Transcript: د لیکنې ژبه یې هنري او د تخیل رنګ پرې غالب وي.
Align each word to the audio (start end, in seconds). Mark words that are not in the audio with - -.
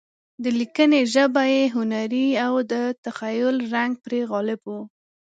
د 0.43 0.45
لیکنې 0.59 1.01
ژبه 1.13 1.43
یې 1.53 1.63
هنري 1.75 2.27
او 2.45 2.53
د 2.71 2.73
تخیل 3.05 3.55
رنګ 3.73 3.91
پرې 4.03 4.19
غالب 4.31 4.61
وي. 4.71 4.81